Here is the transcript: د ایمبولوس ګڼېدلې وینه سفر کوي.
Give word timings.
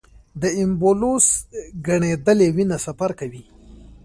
د 0.41 0.43
ایمبولوس 0.59 1.27
ګڼېدلې 1.87 2.47
وینه 2.55 2.77
سفر 2.85 3.11
کوي. 3.19 3.43